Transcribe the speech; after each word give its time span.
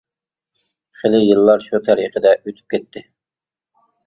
خېلى 1.01 1.19
يىللار 1.23 1.65
شۇ 1.67 1.81
تەرىقىدە 1.91 2.33
ئۆتۈپ 2.39 2.65
كەتتى. 2.77 3.05